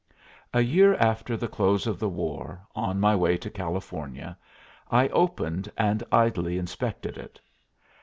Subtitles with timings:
[0.51, 4.35] A year after the close of the war, on my way to California,
[4.89, 7.39] I opened and idly inspected it.